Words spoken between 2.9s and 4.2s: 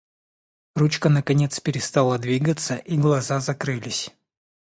глаза закрылись.